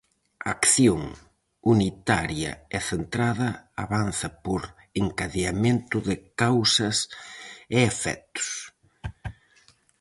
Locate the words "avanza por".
3.85-4.61